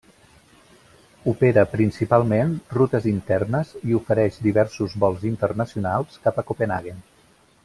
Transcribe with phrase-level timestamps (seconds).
[1.31, 7.11] Opera principalment rutes internes i ofereix diversos vols internacionals cap a Copenhaguen.